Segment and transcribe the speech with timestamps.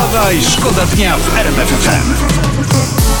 [0.00, 2.14] Wstawaj, szkoda dnia w RMF FM.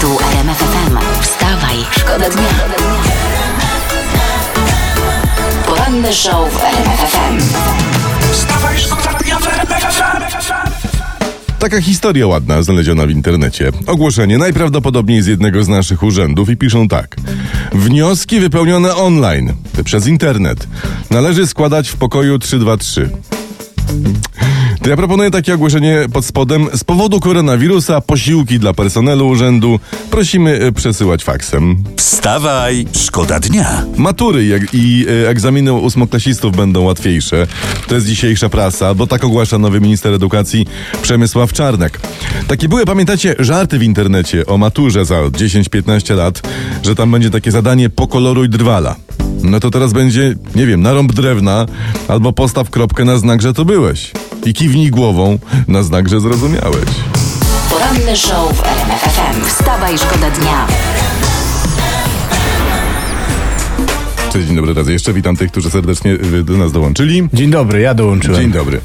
[0.00, 0.98] Tu RMF FM.
[1.22, 2.48] Wstawaj, szkoda dnia.
[5.66, 7.38] Poranny show w RMF FM.
[8.32, 10.22] Wstawaj, szkoda dnia w RMF FM.
[11.58, 13.72] Taka historia ładna znaleziona w internecie.
[13.86, 17.16] Ogłoszenie najprawdopodobniej z jednego z naszych urzędów i piszą tak.
[17.72, 19.52] Wnioski wypełnione online,
[19.84, 20.68] przez internet.
[21.10, 23.10] Należy składać w pokoju 323.
[24.82, 26.68] To ja proponuję takie ogłoszenie pod spodem.
[26.74, 31.84] Z powodu koronawirusa posiłki dla personelu urzędu prosimy e, przesyłać faksem.
[31.96, 33.84] Wstawaj, szkoda dnia.
[33.96, 37.46] Matury jak, i e, egzaminy ósmoklasistów będą łatwiejsze.
[37.88, 40.66] To jest dzisiejsza prasa, bo tak ogłasza nowy minister edukacji
[41.02, 42.00] Przemysław Czarnek.
[42.48, 46.42] Takie były, pamiętacie, żarty w internecie o maturze za 10-15 lat,
[46.82, 48.96] że tam będzie takie zadanie pokoloruj drwala.
[49.42, 51.66] No to teraz będzie, nie wiem, narąb drewna
[52.08, 54.12] albo postaw kropkę na znak, że to byłeś.
[54.44, 56.90] I kiwnij głową na znak, że zrozumiałeś.
[57.70, 59.44] Poranny show w RMF FM.
[59.48, 60.66] Wstawaj, szkoda dnia.
[64.32, 65.12] Cześć, dzień dobry raz jeszcze.
[65.12, 67.28] Witam tych, którzy serdecznie y, do nas dołączyli.
[67.32, 68.40] Dzień dobry, ja dołączyłem.
[68.40, 68.80] Dzień dobry.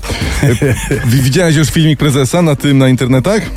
[1.05, 3.41] Wi- Widziałeś już filmik prezesa na tym, na internetach?
[3.41, 3.47] E,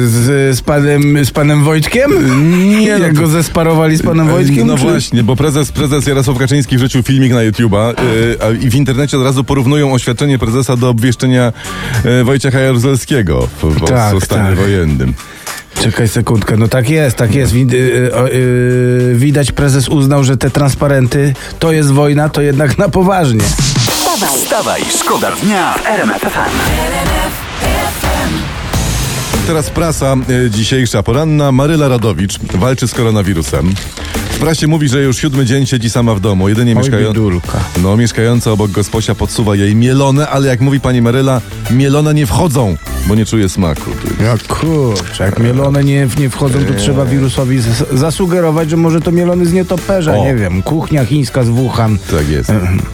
[0.00, 2.10] Z, z, panem, z panem Wojtkiem?
[2.80, 4.66] Nie, Jak no go zesparowali z panem Wojtkiem?
[4.66, 8.70] No czy- właśnie, bo prezes, prezes Jarosław Kaczyński wrzucił filmik na YouTube'a yy, a- i
[8.70, 11.52] w internecie od razu porównują oświadczenie prezesa do obwieszczenia
[12.04, 14.58] yy, Wojciecha Jaruzelskiego w, w, Tak, stanie tak.
[14.58, 15.14] wojennym.
[15.82, 17.52] Czekaj sekundkę, no tak jest, tak jest.
[17.52, 22.78] Wid- y, o, y, widać prezes uznał, że te transparenty to jest wojna, to jednak
[22.78, 23.40] na poważnie.
[23.90, 26.22] Wstawaj, Wstawaj, szkoda dnia w RMF.
[29.46, 31.52] Teraz prasa y, dzisiejsza, poranna.
[31.52, 33.74] Maryla Radowicz walczy z koronawirusem.
[34.30, 36.48] W prasie mówi, że już siódmy dzień siedzi sama w domu.
[36.48, 37.08] Jedynie mieszkająca.
[37.08, 37.58] bidulka.
[37.82, 42.76] No, mieszkająca obok gosposia podsuwa jej mielone, ale jak mówi pani Maryla, mielone nie wchodzą,
[43.06, 43.90] bo nie czuje smaku.
[43.90, 44.24] Ty.
[44.24, 49.12] Ja kurczę, jak mielone nie, nie wchodzą, to trzeba wirusowi zas- zasugerować, że może to
[49.12, 50.24] mielony z nietoperza, O.
[50.24, 51.98] nie wiem, kuchnia chińska z Wuhan.
[52.10, 52.52] Tak jest.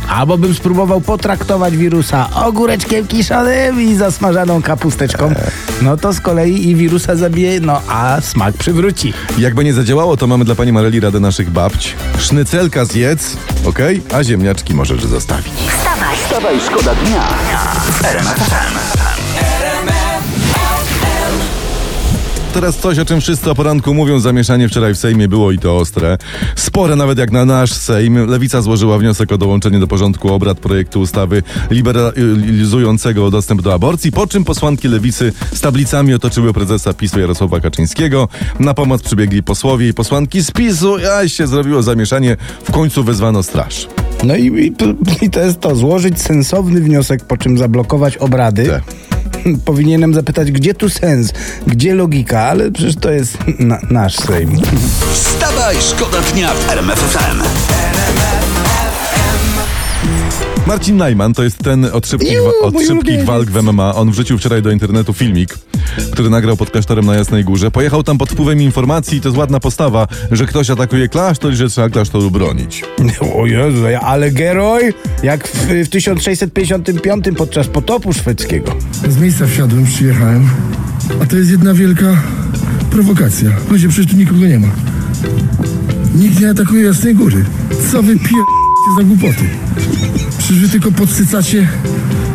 [0.09, 5.35] Albo bym spróbował potraktować wirusa ogóreczkiem kiszonym i zasmażaną kapusteczką.
[5.83, 9.13] No to z kolei i wirusa zabije, no a smak przywróci.
[9.39, 11.95] Jakby nie zadziałało, to mamy dla pani Mareli radę naszych babć.
[12.19, 13.37] Sznycelka zjedz,
[13.67, 14.03] okej?
[14.15, 15.53] A ziemniaczki możesz zostawić.
[15.69, 16.17] wstawaj.
[16.17, 17.23] Wstawaj, szkoda dnia
[17.93, 19.54] w RMF FM.
[22.55, 24.19] Teraz coś, o czym wszyscy o poranku mówią.
[24.19, 26.19] Zamieszanie wczoraj w Sejmie było i to ostre.
[26.57, 28.27] Spore nawet jak na nasz Sejm.
[28.27, 34.27] Lewica złożyła wniosek o dołączenie do porządku obrad projektu ustawy liberalizującego dostęp do aborcji, po
[34.27, 38.29] czym posłanki Lewicy z tablicami otoczyły prezesa PiSu Jarosława Kaczyńskiego.
[38.61, 40.97] Na pomoc przybiegli posłowie i posłanki z PiSu.
[41.19, 42.37] A się zrobiło zamieszanie.
[42.65, 43.89] W końcu wezwano straż.
[44.25, 44.75] No i, i,
[45.25, 48.67] i to jest to, złożyć sensowny wniosek, po czym zablokować obrady.
[48.67, 49.14] Tak.
[49.65, 51.33] Powinienem zapytać, gdzie tu sens,
[51.67, 54.61] gdzie logika, ale przecież to jest na, nasz Sejm.
[55.13, 57.43] Wstawaj, szkoda dnia w RMF FM.
[60.67, 63.95] Marcin Najman to jest ten od szybkich, wa- od szybkich walk w MMA.
[63.95, 65.59] On wrzucił wczoraj do internetu filmik,
[66.13, 67.71] który nagrał pod klasztorem na Jasnej Górze.
[67.71, 71.57] Pojechał tam pod wpływem informacji i to jest ładna postawa, że ktoś atakuje klasztor i
[71.57, 72.85] że trzeba klasztoru bronić.
[73.39, 78.77] O Jezu, ale geroj jak w, w 1655 podczas potopu szwedzkiego.
[79.09, 80.49] Z miejsca wsiadłem, przyjechałem,
[81.23, 82.23] a to jest jedna wielka
[82.91, 83.51] prowokacja.
[83.71, 84.69] Ludzie, przecież tu nikogo nie ma.
[86.15, 87.45] Nikt nie atakuje Jasnej Góry.
[87.93, 88.45] Co wy pier...
[88.99, 89.45] za głupoty?
[90.39, 91.69] Przecież wy tylko podsycacie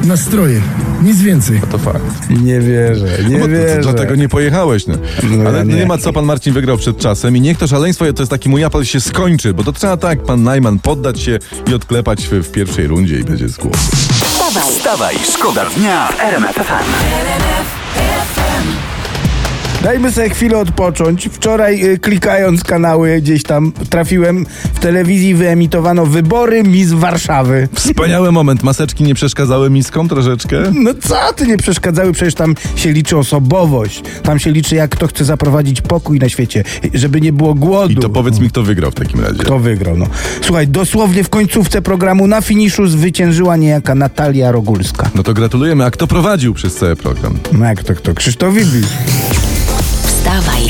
[0.03, 0.62] nastroje.
[1.04, 1.62] Nic więcej.
[1.72, 2.30] To fakt.
[2.30, 3.80] Nie wierzę, nie No wierzę.
[3.82, 4.88] dlatego nie pojechałeś.
[4.88, 4.96] No.
[5.24, 5.76] No Ale ja nie.
[5.76, 5.86] nie.
[5.86, 8.64] ma co pan Marcin wygrał przed czasem i niech to szaleństwo, to jest taki mój
[8.64, 11.40] apel, się skończy, bo to trzeba tak, pan Najman, poddać się
[11.72, 13.78] i odklepać w, w pierwszej rundzie i będzie z głowy.
[14.22, 17.78] Wstawaj, Wstawaj, szkoda dnia w RMF FM.
[19.84, 21.29] Dajmy sobie chwilę odpocząć.
[21.31, 27.67] Wczoraj y, klikając kanały gdzieś tam trafiłem w telewizji wyemitowano wybory Miss Warszawy.
[27.73, 28.63] Wspaniały moment.
[28.63, 30.57] Maseczki nie przeszkadzały miskom troszeczkę?
[30.73, 32.12] No co ty nie przeszkadzały?
[32.12, 34.04] Przecież tam się liczy osobowość.
[34.24, 36.63] Tam się liczy jak kto chce zaprowadzić pokój na świecie,
[36.94, 37.94] żeby nie było głodu.
[37.94, 39.38] I to powiedz mi, kto wygrał w takim razie.
[39.38, 40.06] Kto wygrał, no.
[40.42, 45.09] Słuchaj, dosłownie w końcówce programu na finiszu zwyciężyła niejaka Natalia Rogulska.
[45.15, 45.86] No to gratulujemy.
[45.86, 47.38] A kto prowadził przez cały program?
[47.51, 48.13] No jak to kto?
[48.13, 48.88] Krzysztof Wibi.